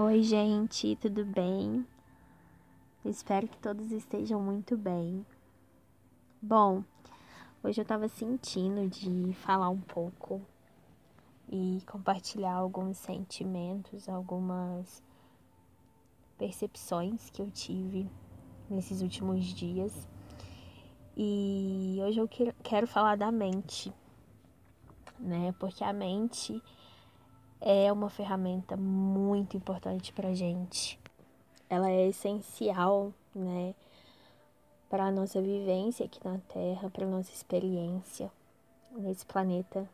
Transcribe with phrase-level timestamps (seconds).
[0.00, 1.84] Oi, gente, tudo bem?
[3.04, 5.26] Espero que todos estejam muito bem.
[6.40, 6.84] Bom,
[7.64, 10.40] hoje eu tava sentindo de falar um pouco
[11.48, 15.02] e compartilhar alguns sentimentos, algumas
[16.38, 18.08] percepções que eu tive
[18.70, 20.06] nesses últimos dias.
[21.16, 22.28] E hoje eu
[22.62, 23.92] quero falar da mente,
[25.18, 25.52] né?
[25.58, 26.62] Porque a mente
[27.60, 30.98] é uma ferramenta muito importante para gente.
[31.68, 33.74] Ela é essencial, né,
[34.88, 38.30] para nossa vivência aqui na Terra, para nossa experiência
[38.92, 39.88] nesse planeta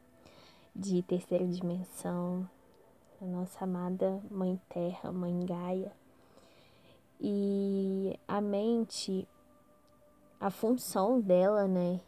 [0.74, 2.48] de terceira dimensão,
[3.20, 5.92] a nossa amada Mãe Terra, Mãe Gaia.
[7.20, 9.26] E a mente,
[10.38, 12.00] a função dela, né,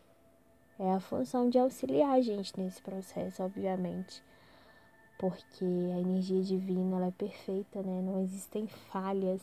[0.78, 4.22] é a função de auxiliar a gente nesse processo, obviamente
[5.18, 5.64] porque
[5.94, 8.02] a energia divina ela é perfeita, né?
[8.02, 9.40] Não existem falhas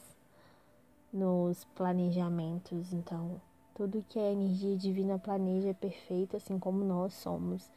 [1.11, 3.41] nos planejamentos, então
[3.75, 7.69] tudo que a energia divina planeja é perfeito, assim como nós somos,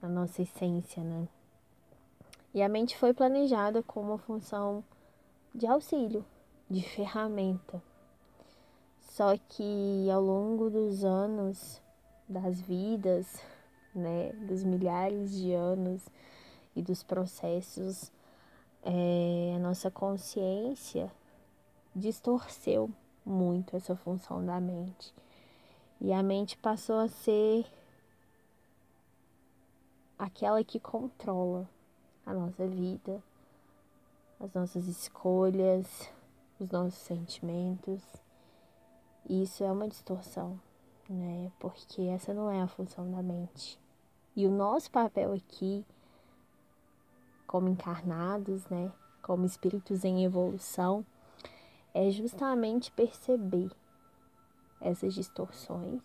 [0.00, 1.28] a nossa essência, né?
[2.54, 4.82] E a mente foi planejada como função
[5.54, 6.24] de auxílio,
[6.68, 7.82] de ferramenta.
[9.00, 11.80] Só que ao longo dos anos,
[12.28, 13.40] das vidas,
[13.94, 16.06] né, dos milhares de anos,
[16.78, 18.12] e dos processos,
[18.84, 21.10] é, a nossa consciência
[21.94, 22.88] distorceu
[23.26, 25.12] muito essa função da mente.
[26.00, 27.66] E a mente passou a ser
[30.16, 31.68] aquela que controla
[32.24, 33.20] a nossa vida,
[34.38, 36.08] as nossas escolhas,
[36.60, 38.00] os nossos sentimentos.
[39.28, 40.60] E isso é uma distorção,
[41.08, 41.50] né?
[41.58, 43.80] Porque essa não é a função da mente.
[44.36, 45.84] E o nosso papel aqui
[47.48, 48.92] como encarnados, né,
[49.22, 51.04] como espíritos em evolução,
[51.94, 53.70] é justamente perceber
[54.80, 56.02] essas distorções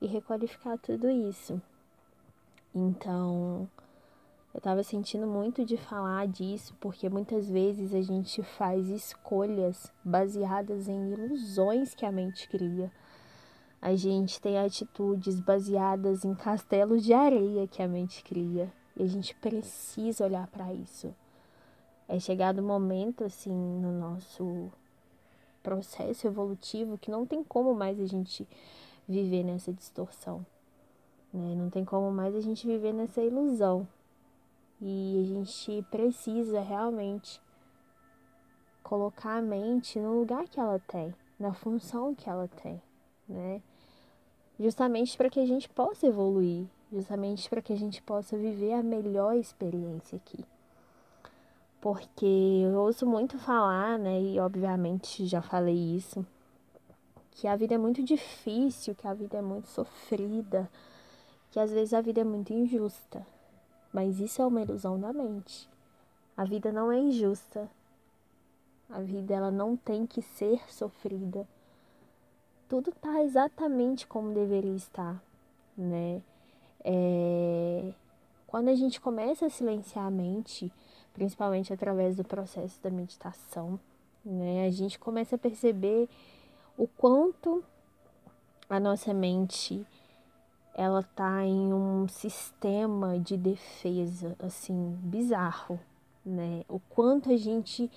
[0.00, 1.62] e requalificar tudo isso.
[2.74, 3.68] Então,
[4.52, 10.88] eu estava sentindo muito de falar disso, porque muitas vezes a gente faz escolhas baseadas
[10.88, 12.90] em ilusões que a mente cria.
[13.80, 18.72] A gente tem atitudes baseadas em castelos de areia que a mente cria.
[18.98, 21.14] E a gente precisa olhar para isso.
[22.08, 24.72] É chegado o momento, assim, no nosso
[25.62, 28.48] processo evolutivo que não tem como mais a gente
[29.06, 30.44] viver nessa distorção.
[31.32, 31.54] Né?
[31.54, 33.86] Não tem como mais a gente viver nessa ilusão.
[34.80, 37.40] E a gente precisa realmente
[38.82, 42.80] colocar a mente no lugar que ela tem, na função que ela tem,
[43.28, 43.60] né?
[44.58, 48.82] Justamente para que a gente possa evoluir, justamente para que a gente possa viver a
[48.82, 50.44] melhor experiência aqui.
[51.80, 56.26] Porque eu ouço muito falar, né, e obviamente já falei isso,
[57.30, 60.68] que a vida é muito difícil, que a vida é muito sofrida,
[61.50, 63.24] que às vezes a vida é muito injusta.
[63.92, 65.68] Mas isso é uma ilusão da mente.
[66.36, 67.68] A vida não é injusta.
[68.90, 71.46] A vida ela não tem que ser sofrida.
[72.68, 75.22] Tudo está exatamente como deveria estar,
[75.76, 76.22] né?
[76.90, 77.92] É...
[78.46, 80.72] Quando a gente começa a silenciar a mente,
[81.12, 83.78] principalmente através do processo da meditação,
[84.24, 86.08] né, a gente começa a perceber
[86.78, 87.62] o quanto
[88.70, 89.86] a nossa mente
[90.74, 95.78] ela tá em um sistema de defesa assim bizarro,
[96.24, 96.64] né?
[96.68, 97.90] O quanto a gente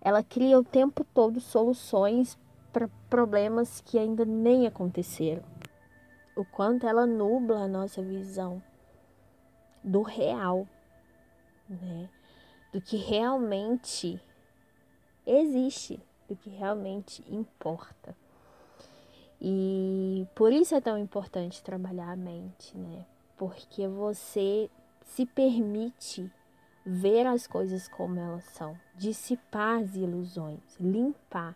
[0.00, 2.36] ela cria o tempo todo soluções
[2.70, 5.42] para problemas que ainda nem aconteceram
[6.40, 8.62] o quanto ela nubla a nossa visão
[9.84, 10.66] do real,
[11.68, 12.08] né?
[12.72, 14.18] Do que realmente
[15.26, 18.16] existe, do que realmente importa.
[19.38, 23.04] E por isso é tão importante trabalhar a mente, né?
[23.36, 24.70] Porque você
[25.04, 26.30] se permite
[26.86, 31.54] ver as coisas como elas são, dissipar as ilusões, limpar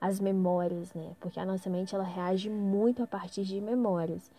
[0.00, 1.12] as memórias, né?
[1.20, 4.30] Porque a nossa mente ela reage muito a partir de memórias.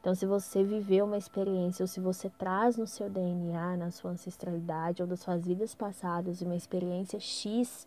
[0.00, 4.12] Então, se você viveu uma experiência ou se você traz no seu DNA, na sua
[4.12, 7.86] ancestralidade ou das suas vidas passadas uma experiência X,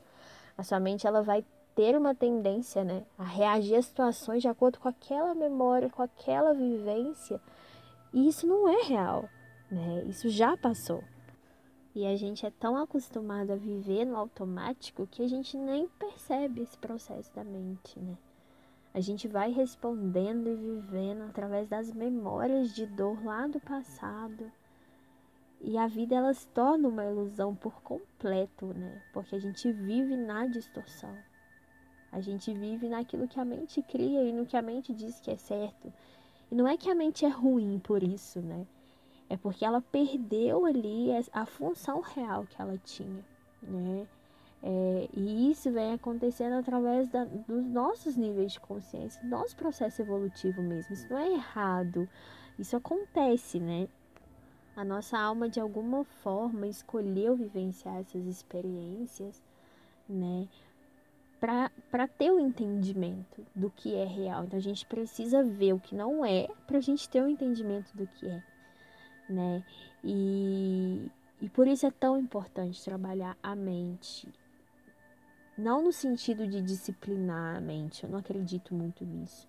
[0.58, 4.78] a sua mente ela vai ter uma tendência, né, a reagir a situações de acordo
[4.78, 7.40] com aquela memória, com aquela vivência.
[8.14, 9.30] E isso não é real,
[9.72, 10.04] né?
[10.06, 11.02] Isso já passou.
[11.94, 16.62] E a gente é tão acostumado a viver no automático que a gente nem percebe
[16.62, 18.18] esse processo da mente, né?
[18.94, 24.52] A gente vai respondendo e vivendo através das memórias de dor lá do passado.
[25.60, 29.02] E a vida ela se torna uma ilusão por completo, né?
[29.14, 31.16] Porque a gente vive na distorção.
[32.12, 35.32] A gente vive naquilo que a mente cria e no que a mente diz que
[35.32, 35.92] é certo.
[36.50, 38.66] E não é que a mente é ruim por isso, né?
[39.32, 43.24] É porque ela perdeu ali a função real que ela tinha,
[43.64, 44.06] né?
[44.62, 50.62] É, e isso vem acontecendo através da, dos nossos níveis de consciência, nosso processo evolutivo
[50.62, 50.94] mesmo.
[50.94, 52.10] Isso não é errado,
[52.60, 53.88] isso acontece, né?
[54.76, 59.42] A nossa alma, de alguma forma, escolheu vivenciar essas experiências,
[60.10, 60.46] né?
[61.40, 64.44] Para ter o entendimento do que é real.
[64.44, 67.96] Então, a gente precisa ver o que não é para a gente ter o entendimento
[67.96, 68.44] do que é,
[69.32, 69.64] né?
[70.04, 71.10] E,
[71.42, 74.28] e por isso é tão importante trabalhar a mente
[75.58, 79.48] não no sentido de disciplinar a mente, eu não acredito muito nisso.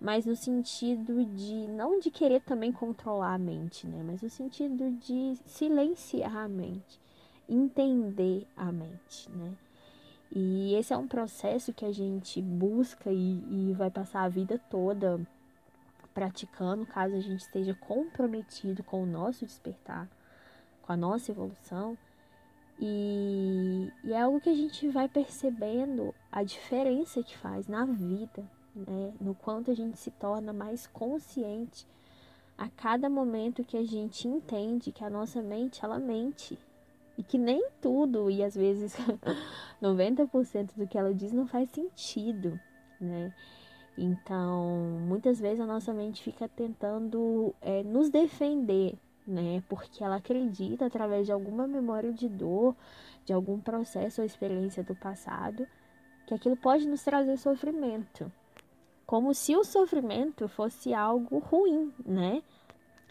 [0.00, 4.02] Mas no sentido de, não de querer também controlar a mente, né?
[4.04, 7.00] Mas no sentido de silenciar a mente,
[7.48, 9.54] entender a mente, né?
[10.34, 14.60] E esse é um processo que a gente busca e, e vai passar a vida
[14.68, 15.20] toda
[16.16, 20.08] praticando, caso a gente esteja comprometido com o nosso despertar,
[20.80, 21.94] com a nossa evolução.
[22.80, 28.42] E, e, é algo que a gente vai percebendo a diferença que faz na vida,
[28.74, 29.12] né?
[29.20, 31.86] No quanto a gente se torna mais consciente
[32.56, 36.58] a cada momento que a gente entende que a nossa mente, ela mente.
[37.18, 38.96] E que nem tudo, e às vezes
[39.82, 42.58] 90% do que ela diz não faz sentido,
[42.98, 43.34] né?
[43.98, 49.62] Então, muitas vezes a nossa mente fica tentando é, nos defender, né?
[49.68, 52.76] Porque ela acredita através de alguma memória de dor,
[53.24, 55.66] de algum processo ou experiência do passado,
[56.26, 58.30] que aquilo pode nos trazer sofrimento.
[59.06, 62.42] Como se o sofrimento fosse algo ruim, né?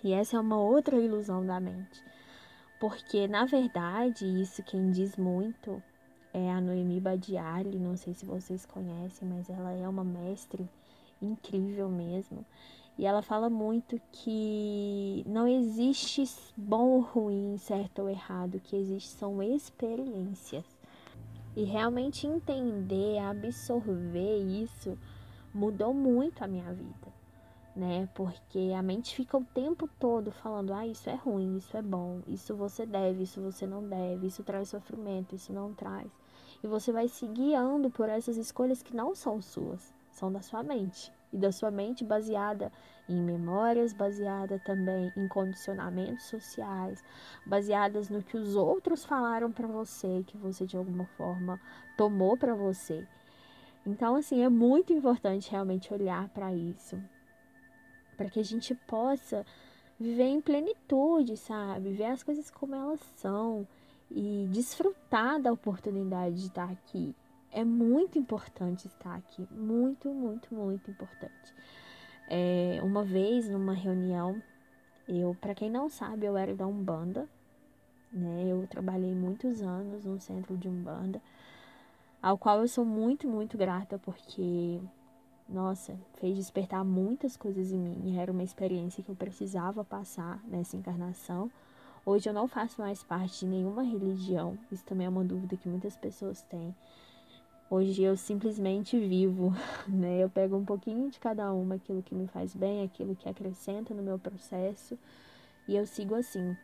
[0.03, 2.03] E essa é uma outra ilusão da mente.
[2.79, 5.81] Porque, na verdade, isso quem diz muito
[6.35, 10.67] é a Noemi Badiali, não sei se vocês conhecem, mas ela é uma mestre
[11.21, 12.45] incrível mesmo.
[12.97, 16.23] E ela fala muito que não existe
[16.57, 20.65] bom ou ruim, certo ou errado, o que existe são experiências.
[21.55, 24.97] E realmente entender, absorver isso
[25.53, 27.07] mudou muito a minha vida,
[27.73, 28.09] né?
[28.13, 32.19] Porque a mente fica o tempo todo falando: "Ah, isso é ruim, isso é bom,
[32.27, 36.24] isso você deve, isso você não deve, isso traz sofrimento, isso não traz".
[36.65, 40.63] E você vai se guiando por essas escolhas que não são suas, são da sua
[40.63, 42.71] mente e da sua mente baseada
[43.07, 47.03] em memórias, baseada também em condicionamentos sociais,
[47.45, 51.61] baseadas no que os outros falaram para você, que você de alguma forma
[51.95, 53.07] tomou para você.
[53.85, 56.99] Então, assim, é muito importante realmente olhar para isso,
[58.17, 59.45] para que a gente possa
[59.99, 61.91] viver em plenitude, sabe?
[61.93, 63.67] Ver as coisas como elas são
[64.09, 67.15] e desfrutar da oportunidade de estar aqui
[67.51, 71.53] é muito importante estar aqui, muito, muito, muito importante.
[72.27, 74.41] É, uma vez numa reunião,
[75.07, 77.29] eu, para quem não sabe, eu era da Umbanda,
[78.11, 78.45] né?
[78.47, 81.21] Eu trabalhei muitos anos no centro de Umbanda,
[82.21, 84.81] ao qual eu sou muito, muito grata porque
[85.47, 88.17] nossa, fez despertar muitas coisas em mim.
[88.17, 91.51] Era uma experiência que eu precisava passar nessa encarnação.
[92.05, 94.55] Hoje eu não faço mais parte de nenhuma religião.
[94.71, 96.75] Isso também é uma dúvida que muitas pessoas têm.
[97.67, 99.51] Hoje eu simplesmente vivo,
[99.89, 100.23] né?
[100.23, 103.91] Eu pego um pouquinho de cada uma, aquilo que me faz bem, aquilo que acrescenta
[103.91, 104.99] no meu processo,
[105.67, 106.55] e eu sigo assim.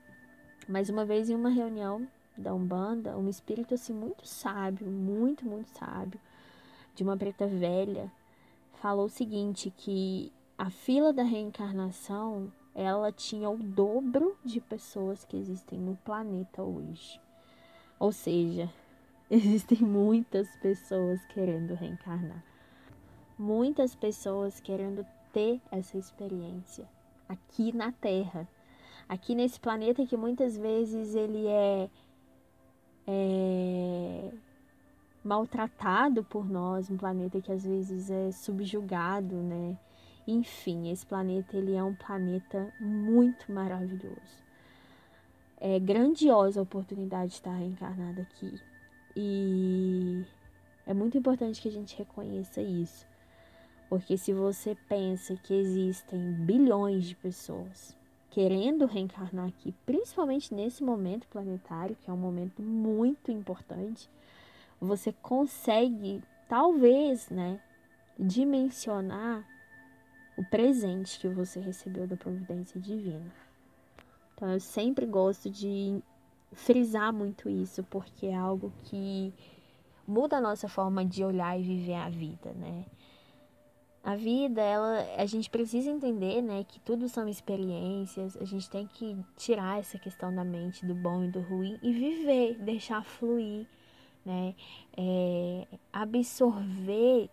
[0.70, 2.08] Mais uma vez em uma reunião
[2.38, 6.20] da Umbanda, um espírito assim muito sábio, muito, muito sábio,
[6.94, 8.12] de uma preta velha,
[8.74, 15.38] falou o seguinte que a fila da reencarnação, ela tinha o dobro de pessoas que
[15.38, 17.20] existem no planeta hoje.
[18.00, 18.70] Ou seja,
[19.32, 22.44] Existem muitas pessoas querendo reencarnar.
[23.40, 26.86] Muitas pessoas querendo ter essa experiência
[27.30, 28.46] aqui na Terra.
[29.08, 31.90] Aqui nesse planeta que muitas vezes ele é,
[33.08, 34.34] é
[35.24, 39.78] maltratado por nós, um planeta que às vezes é subjugado, né?
[40.28, 44.42] Enfim, esse planeta ele é um planeta muito maravilhoso.
[45.60, 48.60] É grandiosa a oportunidade de estar reencarnado aqui.
[49.16, 50.24] E
[50.86, 53.06] é muito importante que a gente reconheça isso.
[53.90, 57.96] Porque se você pensa que existem bilhões de pessoas
[58.30, 64.10] querendo reencarnar aqui, principalmente nesse momento planetário, que é um momento muito importante,
[64.80, 67.60] você consegue, talvez, né,
[68.18, 69.46] dimensionar
[70.38, 73.32] o presente que você recebeu da providência divina.
[74.34, 76.02] Então eu sempre gosto de
[76.54, 79.34] frisar muito isso, porque é algo que
[80.08, 82.86] muda a nossa forma de olhar e viver a vida, né?
[84.04, 88.36] A vida, ela, a gente precisa entender, né, que tudo são experiências.
[88.36, 91.94] A gente tem que tirar essa questão da mente do bom e do ruim e
[91.94, 93.68] viver, deixar fluir,
[94.26, 94.56] né?
[94.98, 97.30] É, absorver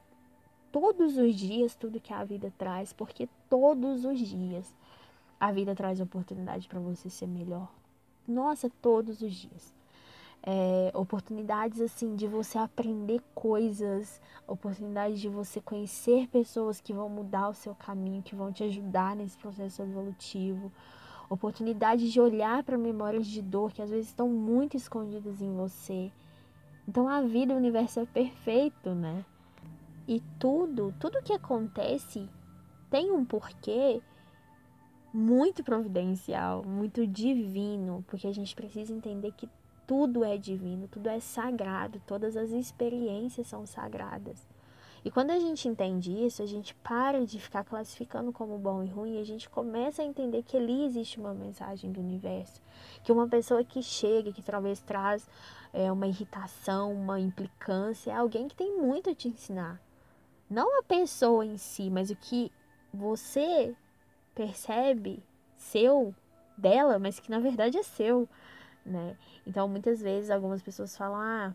[0.72, 4.74] todos os dias tudo que a vida traz, porque todos os dias
[5.40, 7.68] a vida traz oportunidade para você ser melhor.
[8.26, 9.78] Nossa, todos os dias
[10.42, 17.48] é, oportunidades assim de você aprender coisas, oportunidades de você conhecer pessoas que vão mudar
[17.48, 20.72] o seu caminho, que vão te ajudar nesse processo evolutivo,
[21.28, 26.10] oportunidade de olhar para memórias de dor que às vezes estão muito escondidas em você.
[26.86, 29.24] Então a vida, o universo é perfeito, né?
[30.08, 32.26] E tudo, tudo que acontece
[32.90, 34.00] tem um porquê
[35.12, 39.46] muito providencial, muito divino, porque a gente precisa entender que
[39.86, 44.48] tudo é divino, tudo é sagrado, todas as experiências são sagradas.
[45.04, 48.88] E quando a gente entende isso, a gente para de ficar classificando como bom e
[48.88, 52.62] ruim, e a gente começa a entender que ali existe uma mensagem do universo,
[53.04, 55.28] que uma pessoa que chega, que talvez traz
[55.70, 59.78] é, uma irritação, uma implicância, é alguém que tem muito a te ensinar.
[60.48, 62.50] Não a pessoa em si, mas o que
[62.92, 63.76] você
[64.34, 65.22] percebe
[65.56, 66.14] seu
[66.56, 68.28] dela, mas que na verdade é seu
[68.88, 69.16] né?
[69.46, 71.54] Então, muitas vezes, algumas pessoas falam, ah,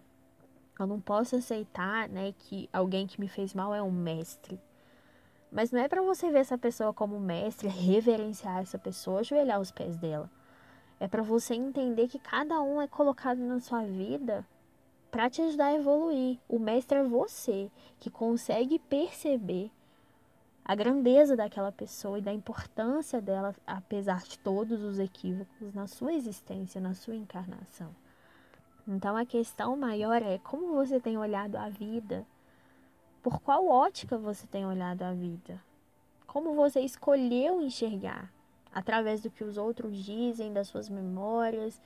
[0.79, 4.59] eu não posso aceitar, né, que alguém que me fez mal é um mestre.
[5.51, 9.71] Mas não é para você ver essa pessoa como mestre, reverenciar essa pessoa, ajoelhar os
[9.71, 10.29] pés dela.
[11.00, 14.45] É para você entender que cada um é colocado na sua vida
[15.13, 16.39] para te ajudar a evoluir.
[16.50, 19.70] O mestre é você que consegue perceber
[20.65, 26.13] a grandeza daquela pessoa e da importância dela, apesar de todos os equívocos na sua
[26.13, 27.96] existência, na sua encarnação.
[28.88, 32.25] Então a questão maior é como você tem olhado a vida,
[33.22, 35.62] por qual ótica você tem olhado a vida,
[36.25, 38.34] como você escolheu enxergar,
[38.74, 41.79] através do que os outros dizem, das suas memórias,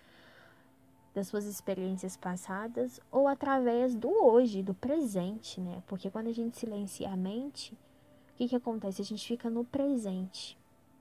[1.18, 5.82] das suas experiências passadas, ou através do hoje, do presente, né?
[5.88, 9.02] Porque quando a gente silencia a mente, o que, que acontece?
[9.02, 10.56] A gente fica no presente.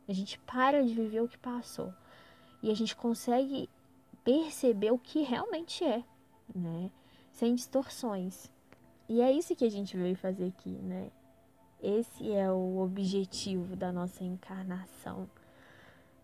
[0.08, 1.92] A gente para de viver o que passou.
[2.62, 3.68] E a gente consegue
[4.24, 6.02] perceber o que realmente é,
[6.54, 6.90] né?
[7.30, 8.50] Sem distorções.
[9.10, 11.10] E é isso que a gente veio fazer aqui, né?
[11.78, 15.28] Esse é o objetivo da nossa encarnação,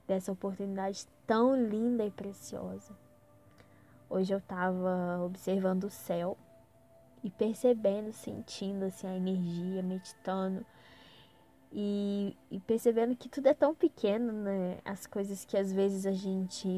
[0.06, 2.96] dessa oportunidade tão linda e preciosa.
[4.12, 6.37] Hoje eu estava observando o céu
[7.25, 10.66] e percebendo, sentindo assim a energia, meditando
[11.73, 14.76] e, e percebendo que tudo é tão pequeno, né?
[14.85, 16.69] As coisas que às vezes a gente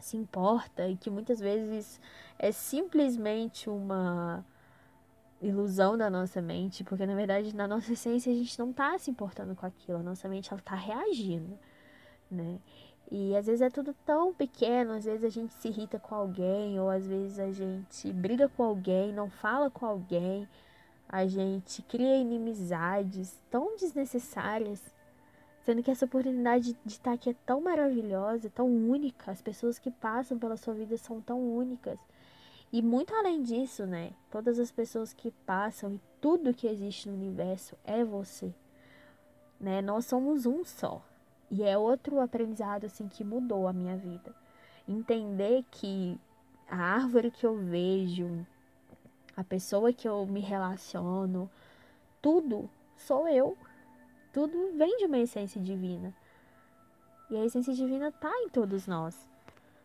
[0.00, 1.98] se importa e que muitas vezes
[2.38, 4.44] é simplesmente uma
[5.40, 9.10] ilusão da nossa mente, porque na verdade na nossa essência a gente não está se
[9.10, 11.58] importando com aquilo, a nossa mente ela tá reagindo,
[12.30, 12.60] né?
[13.14, 16.80] E às vezes é tudo tão pequeno, às vezes a gente se irrita com alguém,
[16.80, 20.48] ou às vezes a gente briga com alguém, não fala com alguém,
[21.06, 24.82] a gente cria inimizades tão desnecessárias,
[25.60, 29.90] sendo que essa oportunidade de estar aqui é tão maravilhosa, tão única, as pessoas que
[29.90, 31.98] passam pela sua vida são tão únicas.
[32.72, 34.14] E muito além disso, né?
[34.30, 38.54] Todas as pessoas que passam e tudo que existe no universo é você.
[39.60, 39.82] Né?
[39.82, 41.04] Nós somos um só.
[41.54, 44.34] E é outro aprendizado assim que mudou a minha vida.
[44.88, 46.18] Entender que
[46.66, 48.46] a árvore que eu vejo,
[49.36, 51.50] a pessoa que eu me relaciono,
[52.22, 53.54] tudo sou eu.
[54.32, 56.14] Tudo vem de uma essência divina.
[57.28, 59.28] E a essência divina está em todos nós.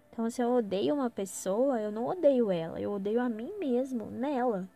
[0.09, 4.05] Então, se eu odeio uma pessoa, eu não odeio ela, eu odeio a mim mesmo
[4.05, 4.69] nela.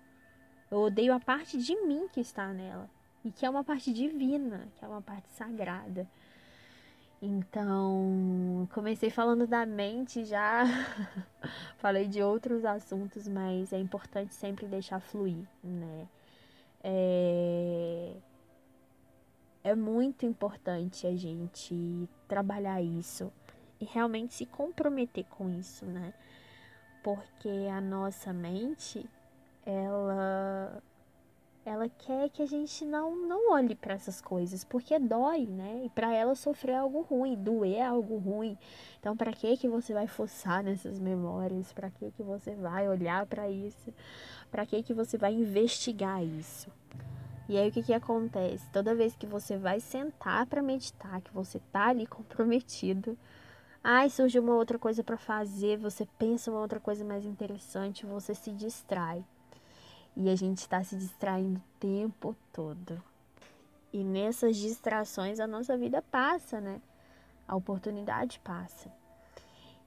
[0.70, 2.90] Eu odeio a parte de mim que está nela.
[3.24, 6.06] E que é uma parte divina, que é uma parte sagrada.
[7.22, 10.64] Então, comecei falando da mente, já
[11.78, 16.08] falei de outros assuntos, mas é importante sempre deixar fluir, né?
[16.84, 18.14] É,
[19.64, 23.32] é muito importante a gente trabalhar isso
[23.80, 26.16] e realmente se comprometer com isso, né?
[27.04, 29.08] Porque a nossa mente,
[29.64, 30.82] ela
[31.66, 35.84] ela quer que a gente não, não olhe para essas coisas, porque dói, né?
[35.86, 38.58] E para ela sofrer algo ruim, doer é algo ruim.
[39.00, 41.72] Então, para que que você vai forçar nessas memórias?
[41.72, 43.94] Para que que você vai olhar para isso?
[44.50, 46.72] Para que que você vai investigar isso?
[47.48, 48.70] E aí o que que acontece?
[48.72, 53.18] Toda vez que você vai sentar para meditar, que você tá ali comprometido,
[53.84, 58.36] Ai, surge uma outra coisa para fazer, você pensa uma outra coisa mais interessante, você
[58.36, 59.26] se distrai.
[60.16, 63.02] E a gente está se distraindo o tempo todo.
[63.94, 66.82] E nessas distrações a nossa vida passa, né?
[67.48, 68.92] A oportunidade passa.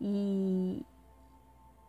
[0.00, 0.84] E,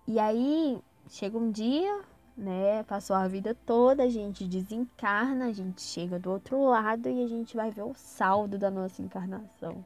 [0.08, 2.02] e aí chega um dia,
[2.38, 2.84] né?
[2.84, 7.28] Passou a vida toda, a gente desencarna, a gente chega do outro lado e a
[7.28, 9.84] gente vai ver o saldo da nossa encarnação.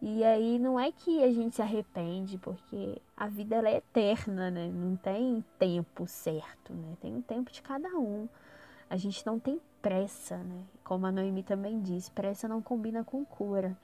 [0.00, 4.48] E aí não é que a gente se arrepende, porque a vida ela é eterna,
[4.48, 4.68] né?
[4.68, 6.96] Não tem tempo certo, né?
[7.00, 8.28] Tem um tempo de cada um.
[8.88, 10.62] A gente não tem pressa, né?
[10.84, 13.76] Como a Noemi também disse, pressa não combina com cura.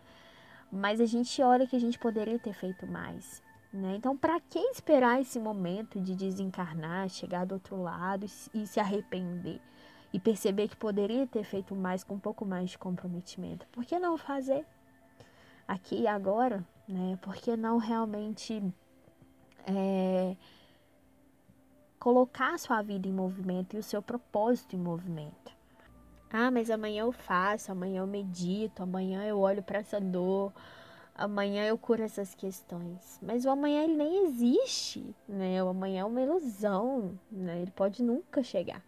[0.71, 3.43] Mas a gente olha que a gente poderia ter feito mais.
[3.73, 3.97] Né?
[3.97, 9.61] Então, para que esperar esse momento de desencarnar, chegar do outro lado e se arrepender?
[10.13, 13.67] E perceber que poderia ter feito mais com um pouco mais de comprometimento?
[13.73, 14.65] Por que não fazer
[15.67, 16.65] aqui e agora?
[16.89, 17.19] Né?
[17.23, 18.63] Por que não realmente
[19.67, 20.37] é,
[21.99, 25.53] colocar a sua vida em movimento e o seu propósito em movimento?
[26.31, 30.53] Ah, mas amanhã eu faço, amanhã eu medito, amanhã eu olho para essa dor
[31.15, 33.19] amanhã eu curo essas questões.
[33.23, 35.63] Mas o amanhã ele nem existe, né?
[35.63, 37.63] O amanhã é uma ilusão, né?
[37.63, 38.83] Ele pode nunca chegar.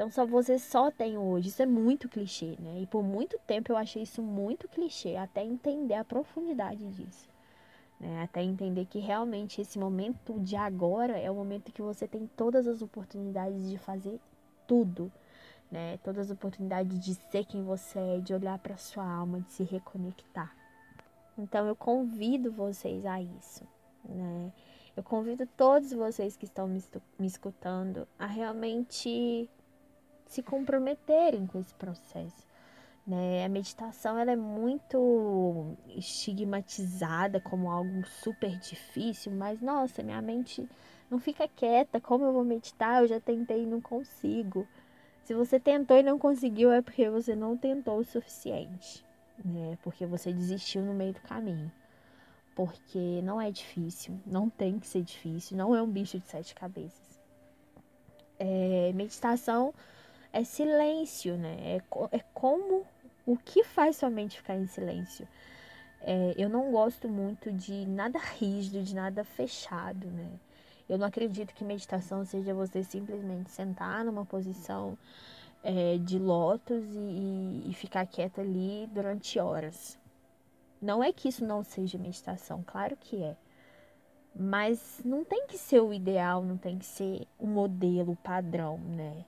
[0.00, 1.50] Então só você só tem hoje.
[1.50, 2.80] Isso é muito clichê, né?
[2.80, 7.28] E por muito tempo eu achei isso muito clichê, até entender a profundidade disso.
[8.00, 8.22] Né?
[8.22, 12.66] Até entender que realmente esse momento de agora é o momento que você tem todas
[12.66, 14.18] as oportunidades de fazer
[14.66, 15.12] tudo.
[15.70, 15.98] Né?
[15.98, 19.64] Todas as oportunidades de ser quem você é, de olhar para sua alma, de se
[19.64, 20.56] reconectar.
[21.36, 23.64] Então eu convido vocês a isso,
[24.08, 24.50] né?
[24.96, 26.82] Eu convido todos vocês que estão me,
[27.18, 29.48] me escutando a realmente
[30.30, 32.48] se comprometerem com esse processo.
[33.06, 33.44] Né?
[33.44, 40.66] A meditação ela é muito estigmatizada como algo super difícil, mas nossa, minha mente
[41.10, 42.00] não fica quieta.
[42.00, 43.02] Como eu vou meditar?
[43.02, 44.66] Eu já tentei e não consigo.
[45.24, 49.04] Se você tentou e não conseguiu, é porque você não tentou o suficiente
[49.44, 49.78] né?
[49.82, 51.70] Porque você desistiu no meio do caminho.
[52.54, 56.54] Porque não é difícil, não tem que ser difícil, não é um bicho de sete
[56.54, 57.20] cabeças.
[58.38, 59.72] É, meditação
[60.32, 61.56] é silêncio, né?
[61.60, 61.82] É,
[62.16, 62.86] é como
[63.26, 65.26] o que faz sua mente ficar em silêncio.
[66.00, 70.30] É, eu não gosto muito de nada rígido, de nada fechado, né?
[70.88, 74.98] Eu não acredito que meditação seja você simplesmente sentar numa posição
[75.62, 79.98] é, de lótus e, e ficar quieto ali durante horas.
[80.80, 83.36] Não é que isso não seja meditação, claro que é.
[84.34, 88.78] Mas não tem que ser o ideal, não tem que ser o modelo, o padrão,
[88.78, 89.24] né?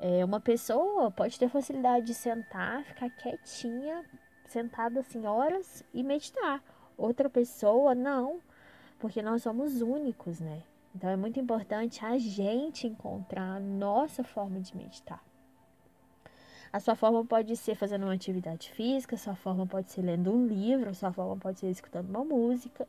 [0.00, 4.04] É, uma pessoa pode ter facilidade de sentar, ficar quietinha,
[4.46, 6.62] sentada assim horas e meditar.
[6.96, 8.40] Outra pessoa não,
[8.98, 10.62] porque nós somos únicos, né?
[10.94, 15.22] Então é muito importante a gente encontrar a nossa forma de meditar.
[16.72, 20.32] A sua forma pode ser fazendo uma atividade física, a sua forma pode ser lendo
[20.32, 22.86] um livro, a sua forma pode ser escutando uma música,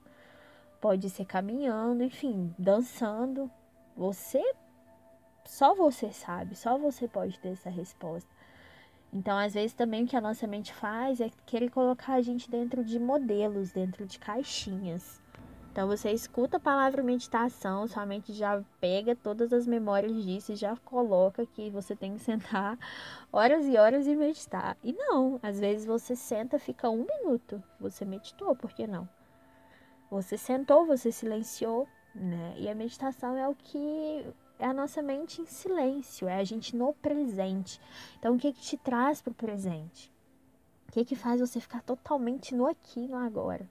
[0.81, 3.49] pode ser caminhando, enfim, dançando.
[3.95, 4.43] Você,
[5.49, 8.29] só você sabe, só você pode ter essa resposta.
[9.11, 12.47] Então, às vezes também o que a nossa mente faz é querer colocar a gente
[12.49, 15.19] dentro de modelos, dentro de caixinhas.
[15.71, 20.55] Então você escuta a palavra meditação, sua mente já pega todas as memórias disso e
[20.55, 22.77] já coloca que você tem que sentar
[23.33, 24.77] horas e horas e meditar.
[24.83, 29.09] E não, às vezes você senta, fica um minuto, você meditou, por que não?
[30.11, 32.53] Você sentou, você silenciou, né?
[32.57, 34.25] E a meditação é o que
[34.59, 37.79] é a nossa mente em silêncio, é a gente no presente.
[38.19, 40.11] Então, o que que te traz para o presente?
[40.87, 43.65] O que que faz você ficar totalmente no aqui, no agora?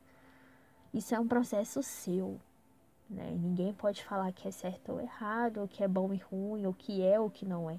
[0.93, 2.41] Isso é um processo seu.
[3.09, 3.31] Né?
[3.39, 6.73] Ninguém pode falar que é certo ou errado, ou que é bom e ruim, ou
[6.73, 7.79] que é ou que não é.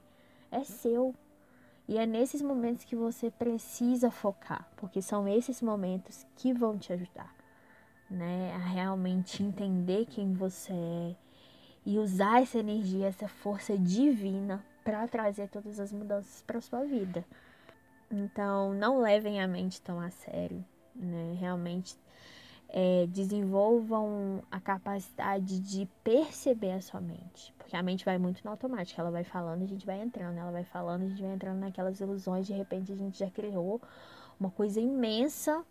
[0.52, 1.16] É seu.
[1.88, 6.94] E é nesses momentos que você precisa focar, porque são esses momentos que vão te
[6.94, 7.34] ajudar,
[8.08, 11.16] né, a realmente entender quem você é
[11.86, 17.26] e usar essa energia, essa força divina para trazer todas as mudanças para sua vida.
[18.12, 20.64] Então, não levem a mente tão a sério,
[20.96, 21.38] né?
[21.40, 21.96] Realmente
[22.70, 27.54] é, desenvolvam a capacidade de perceber a sua mente.
[27.58, 30.52] Porque a mente vai muito no automático, ela vai falando, a gente vai entrando, ela
[30.52, 33.82] vai falando, a gente vai entrando naquelas ilusões, de repente a gente já criou
[34.40, 35.64] uma coisa imensa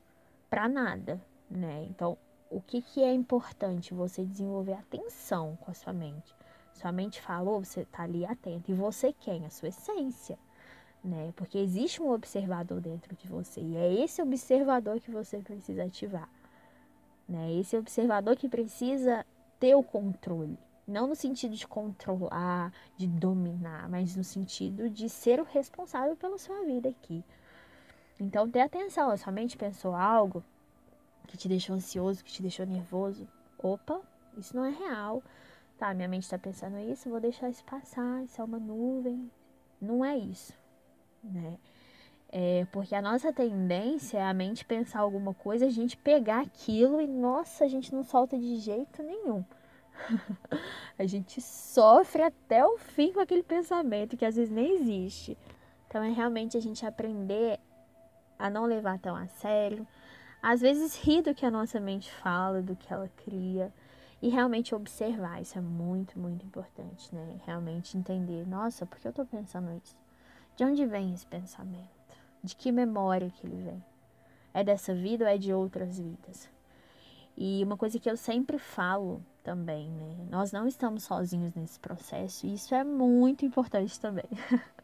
[0.51, 1.87] para nada, né?
[1.89, 2.19] Então,
[2.51, 3.95] o que, que é importante?
[3.95, 6.35] Você desenvolver atenção com a sua mente.
[6.75, 8.71] Sua mente falou, você tá ali atento.
[8.71, 9.45] E você quem?
[9.45, 10.39] A sua essência.
[11.03, 11.33] Né?
[11.37, 13.61] Porque existe um observador dentro de você.
[13.61, 16.29] E é esse observador que você precisa ativar
[17.29, 17.53] né?
[17.53, 19.25] Esse observador que precisa
[19.61, 25.39] ter o controle, não no sentido de controlar, de dominar, mas no sentido de ser
[25.41, 27.23] o responsável pela sua vida aqui.
[28.19, 30.43] Então, ter atenção, a sua mente pensou algo
[31.29, 33.29] que te deixou ansioso, que te deixou nervoso.
[33.59, 34.01] Opa,
[34.37, 35.23] isso não é real.
[35.79, 39.31] Tá, minha mente está pensando isso, vou deixar isso passar, isso é uma nuvem.
[39.81, 40.53] Não é isso,
[41.23, 41.57] né?
[42.31, 47.01] É porque a nossa tendência é a mente pensar alguma coisa, a gente pegar aquilo
[47.01, 49.45] e, nossa, a gente não solta de jeito nenhum.
[50.99, 55.39] a gente sofre até o fim com aquele pensamento que às vezes nem existe.
[55.87, 57.59] Então é realmente a gente aprender
[58.39, 59.87] a não levar tão a sério,
[60.43, 63.73] às vezes rir do que a nossa mente fala, do que ela cria
[64.23, 65.41] e realmente observar.
[65.41, 67.41] Isso é muito, muito importante, né?
[67.45, 69.97] Realmente entender, nossa, por que eu tô pensando isso?
[70.57, 71.89] De onde vem esse pensamento?
[72.43, 73.85] De que memória que ele vem?
[74.53, 76.49] É dessa vida ou é de outras vidas?
[77.37, 80.27] E uma coisa que eu sempre falo também, né?
[80.29, 84.29] Nós não estamos sozinhos nesse processo, e isso é muito importante também.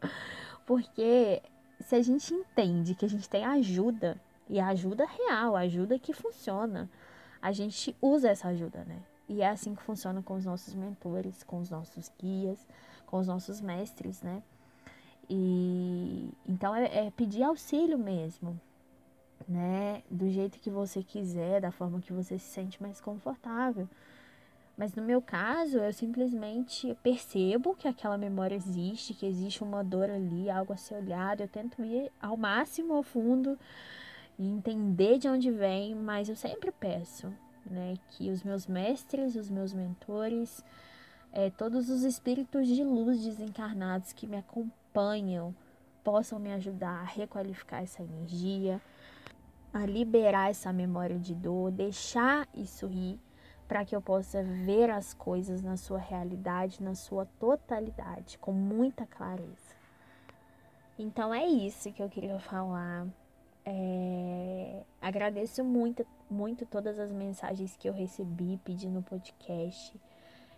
[0.65, 1.41] Porque
[1.81, 6.89] se a gente entende que a gente tem ajuda, e ajuda real, ajuda que funciona,
[7.41, 9.01] a gente usa essa ajuda, né?
[9.27, 12.65] E é assim que funciona com os nossos mentores, com os nossos guias,
[13.05, 14.41] com os nossos mestres, né?
[15.29, 18.59] E então é, é pedir auxílio mesmo,
[19.47, 20.03] né?
[20.09, 23.89] Do jeito que você quiser, da forma que você se sente mais confortável.
[24.77, 30.09] Mas no meu caso, eu simplesmente percebo que aquela memória existe, que existe uma dor
[30.09, 31.41] ali, algo a ser olhado.
[31.41, 33.57] Eu tento ir ao máximo ao fundo
[34.37, 37.31] e entender de onde vem, mas eu sempre peço,
[37.65, 40.63] né, que os meus mestres, os meus mentores,
[41.31, 45.53] é, todos os espíritos de luz desencarnados que me acompanham
[46.03, 48.79] possam me ajudar a requalificar essa energia,
[49.73, 53.19] a liberar essa memória de dor, deixar isso ir
[53.67, 59.05] para que eu possa ver as coisas na sua realidade, na sua totalidade, com muita
[59.05, 59.75] clareza.
[60.97, 63.07] Então é isso que eu queria falar.
[63.65, 64.83] É...
[65.01, 69.99] Agradeço muito, muito todas as mensagens que eu recebi pedindo podcast.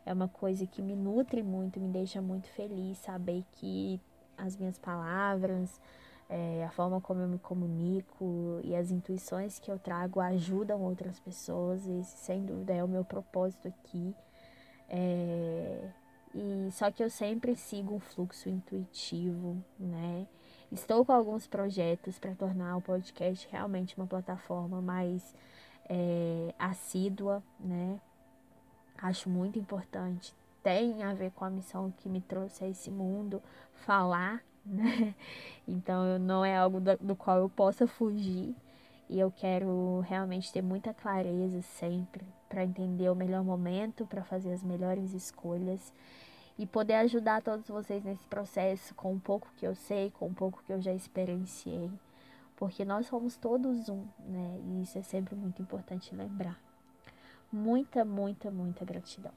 [0.06, 4.00] É uma coisa que me nutre muito, me deixa muito feliz saber que
[4.38, 5.82] as minhas palavras,
[6.30, 11.20] é, a forma como eu me comunico e as intuições que eu trago ajudam outras
[11.20, 11.86] pessoas.
[11.88, 14.16] Esse, sem dúvida, é o meu propósito aqui.
[14.90, 15.90] É,
[16.34, 20.28] e só que eu sempre sigo um fluxo intuitivo, né?
[20.72, 25.34] Estou com alguns projetos para tornar o podcast realmente uma plataforma mais
[25.90, 28.00] é, assídua, né?
[28.98, 30.36] Acho muito importante.
[30.62, 33.42] Tem a ver com a missão que me trouxe a esse mundo,
[33.86, 35.16] falar né?
[35.66, 38.54] Então não é algo do, do qual eu possa fugir
[39.10, 44.52] e eu quero realmente ter muita clareza sempre para entender o melhor momento, para fazer
[44.52, 45.94] as melhores escolhas
[46.58, 50.34] e poder ajudar todos vocês nesse processo com um pouco que eu sei, com um
[50.34, 51.92] pouco que eu já experienciei,
[52.56, 54.60] porque nós somos todos um, né?
[54.66, 56.60] E isso é sempre muito importante lembrar.
[57.52, 59.32] Muita, muita, muita gratidão.